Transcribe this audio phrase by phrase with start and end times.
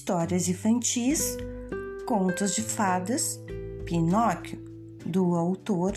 [0.00, 1.36] Histórias infantis,
[2.06, 3.38] contos de fadas,
[3.84, 4.58] Pinóquio,
[5.04, 5.92] do autor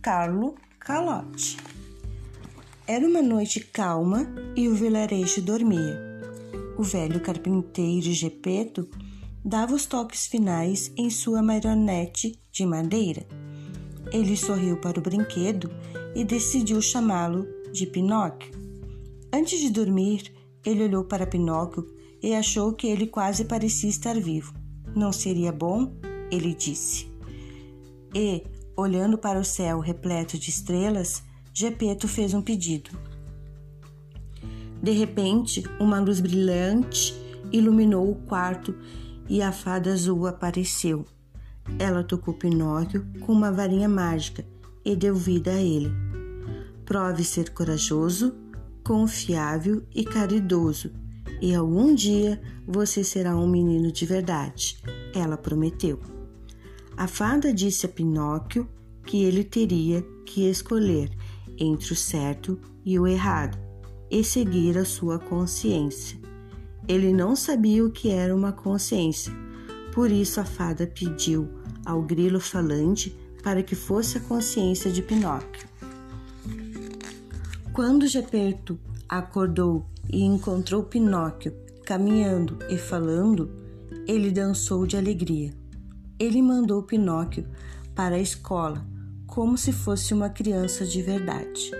[0.00, 1.58] Carlo Calotti.
[2.86, 4.26] Era uma noite calma
[4.56, 6.22] e o vilarejo dormia.
[6.78, 8.88] O velho carpinteiro Gepeto
[9.44, 13.26] dava os toques finais em sua marionete de madeira.
[14.10, 15.70] Ele sorriu para o brinquedo
[16.14, 18.52] e decidiu chamá-lo de Pinóquio.
[19.30, 20.32] Antes de dormir,
[20.64, 21.86] ele olhou para Pinóquio
[22.24, 24.54] e achou que ele quase parecia estar vivo.
[24.96, 25.92] Não seria bom?
[26.30, 27.06] Ele disse.
[28.14, 28.42] E,
[28.74, 32.88] olhando para o céu repleto de estrelas, Gepeto fez um pedido.
[34.82, 37.14] De repente, uma luz brilhante
[37.52, 38.74] iluminou o quarto
[39.28, 41.04] e a fada azul apareceu.
[41.78, 44.46] Ela tocou Pinóquio com uma varinha mágica
[44.82, 45.92] e deu vida a ele.
[46.86, 48.34] Prove ser corajoso,
[48.82, 51.03] confiável e caridoso
[51.44, 54.78] e algum dia você será um menino de verdade,
[55.14, 56.00] ela prometeu.
[56.96, 58.66] A fada disse a Pinóquio
[59.04, 61.10] que ele teria que escolher
[61.58, 63.58] entre o certo e o errado
[64.10, 66.18] e seguir a sua consciência.
[66.88, 69.30] Ele não sabia o que era uma consciência,
[69.92, 71.46] por isso a fada pediu
[71.84, 75.68] ao grilo falante para que fosse a consciência de Pinóquio.
[77.70, 81.52] Quando Gepeto acordou e encontrou Pinóquio
[81.84, 83.50] caminhando e falando,
[84.06, 85.52] ele dançou de alegria.
[86.18, 87.46] Ele mandou Pinóquio
[87.94, 88.84] para a escola
[89.26, 91.70] como se fosse uma criança de verdade.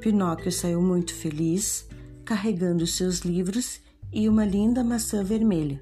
[0.00, 1.86] Pinóquio saiu muito feliz,
[2.24, 3.80] carregando seus livros
[4.12, 5.78] e uma linda maçã vermelha.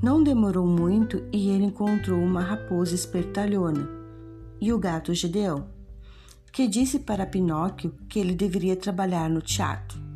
[0.00, 3.88] Não demorou muito e ele encontrou uma raposa espertalhona
[4.60, 5.66] e o gato Gedeão,
[6.52, 10.07] que disse para Pinóquio que ele deveria trabalhar no teatro.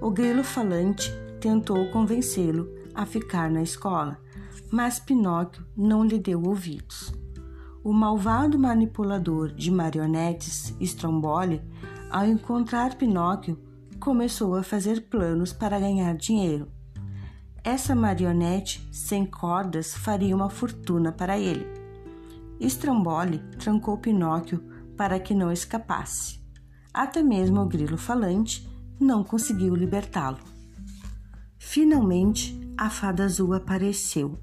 [0.00, 4.18] O grilo falante tentou convencê-lo a ficar na escola,
[4.70, 7.12] mas Pinóquio não lhe deu ouvidos.
[7.82, 11.62] O malvado manipulador de marionetes, Stromboli,
[12.10, 13.58] ao encontrar Pinóquio,
[14.00, 16.68] começou a fazer planos para ganhar dinheiro.
[17.62, 21.66] Essa marionete sem cordas faria uma fortuna para ele.
[22.60, 24.62] Stromboli trancou Pinóquio
[24.96, 26.40] para que não escapasse.
[26.92, 28.68] Até mesmo o grilo falante
[29.00, 30.38] não conseguiu libertá-lo.
[31.58, 34.38] Finalmente, a fada azul apareceu.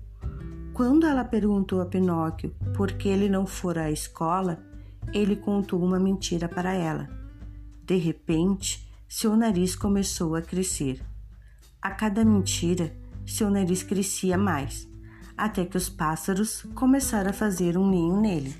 [0.73, 4.59] Quando ela perguntou a Pinóquio por que ele não fora à escola,
[5.13, 7.09] ele contou uma mentira para ela.
[7.83, 11.01] De repente, seu nariz começou a crescer.
[11.81, 12.95] A cada mentira,
[13.25, 14.87] seu nariz crescia mais,
[15.37, 18.55] até que os pássaros começaram a fazer um ninho nele.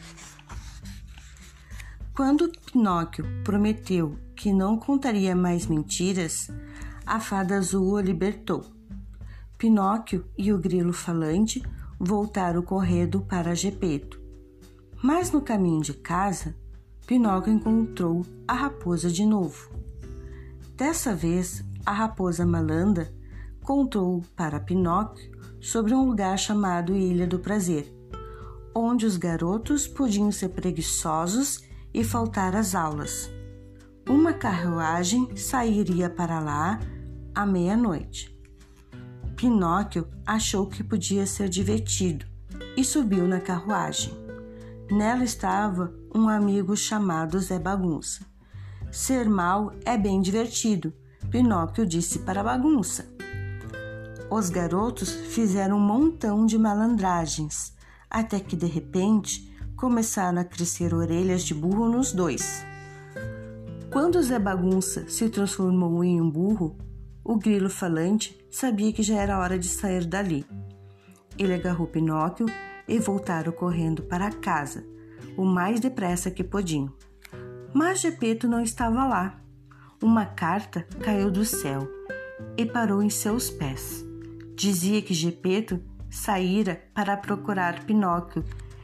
[2.14, 6.50] Quando Pinóquio prometeu que não contaria mais mentiras,
[7.06, 8.66] a fada azul o libertou.
[9.56, 11.62] Pinóquio e o grilo falante
[12.00, 14.20] voltaram correndo para Gepeto.
[15.00, 16.56] Mas no caminho de casa,
[17.06, 19.70] Pinóquio encontrou a raposa de novo.
[20.76, 23.14] Dessa vez, a raposa malanda
[23.62, 27.94] contou para Pinóquio sobre um lugar chamado Ilha do Prazer,
[28.74, 31.64] onde os garotos podiam ser preguiçosos
[31.94, 33.30] e faltar às aulas.
[34.10, 36.80] Uma carruagem sairia para lá
[37.34, 38.36] à meia-noite.
[39.36, 42.26] Pinóquio achou que podia ser divertido
[42.76, 44.14] e subiu na carruagem.
[44.92, 48.26] Nela estava um amigo chamado Zé Bagunça.
[48.92, 50.94] Ser mal é bem divertido,
[51.30, 53.08] Pinóquio disse para bagunça.
[54.30, 57.74] Os garotos fizeram um montão de malandragens,
[58.10, 62.66] até que de repente começaram a crescer orelhas de burro nos dois.
[63.92, 66.78] Quando Zé Bagunça se transformou em um burro,
[67.26, 70.46] o grilo falante sabia que já era hora de sair dali.
[71.38, 72.46] Ele agarrou Pinóquio
[72.88, 74.86] e voltaram correndo para casa,
[75.36, 76.90] o mais depressa que podiam.
[77.74, 79.42] Mas Gepeto não estava lá.
[80.02, 81.86] Uma carta caiu do céu
[82.56, 84.06] e parou em seus pés.
[84.56, 88.42] Dizia que Gepeto saíra para procurar Pinóquio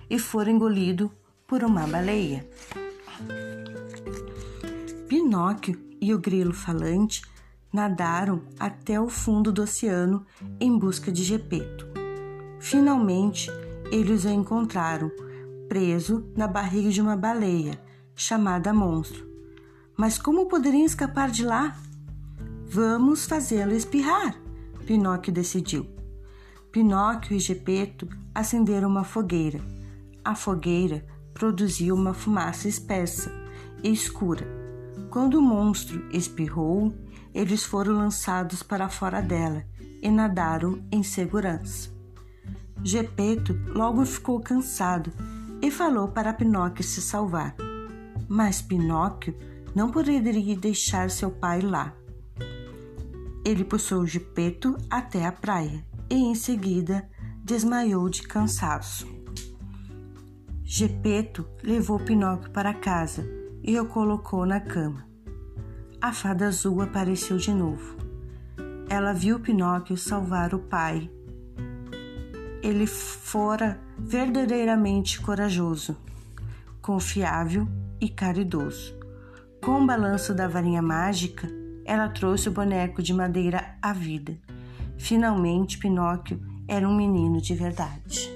[0.09, 1.09] e fora engolido
[1.47, 2.45] por uma baleia.
[5.27, 7.21] Pinóquio e o grilo falante
[7.73, 10.25] nadaram até o fundo do oceano
[10.57, 11.85] em busca de Gepeto.
[12.61, 13.51] Finalmente,
[13.91, 15.11] eles o encontraram,
[15.67, 17.77] preso na barriga de uma baleia,
[18.15, 19.27] chamada Monstro.
[19.97, 21.77] Mas como poderiam escapar de lá?
[22.65, 24.33] Vamos fazê-lo espirrar,
[24.85, 25.85] Pinóquio decidiu.
[26.71, 29.59] Pinóquio e Gepeto acenderam uma fogueira.
[30.23, 33.29] A fogueira produziu uma fumaça espessa
[33.83, 34.66] e escura
[35.09, 36.93] quando o monstro espirrou,
[37.33, 39.63] eles foram lançados para fora dela
[40.01, 41.89] e nadaram em segurança.
[42.83, 45.11] Gepeto logo ficou cansado
[45.61, 47.55] e falou para Pinóquio se salvar.
[48.27, 49.35] Mas Pinóquio
[49.73, 51.93] não poderia deixar seu pai lá.
[53.45, 57.09] Ele puxou Gepeto até a praia e em seguida
[57.43, 59.07] desmaiou de cansaço.
[60.63, 65.05] Gepeto levou Pinóquio para casa e o colocou na cama.
[66.01, 67.97] A fada azul apareceu de novo.
[68.89, 71.11] Ela viu Pinóquio salvar o pai.
[72.63, 75.97] Ele fora verdadeiramente corajoso,
[76.81, 77.67] confiável
[77.99, 78.95] e caridoso.
[79.61, 81.49] Com o balanço da varinha mágica,
[81.83, 84.37] ela trouxe o boneco de madeira à vida.
[84.97, 88.31] Finalmente, Pinóquio era um menino de verdade.